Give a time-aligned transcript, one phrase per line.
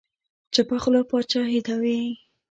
[0.53, 2.01] چپه خوله باچاهي وي.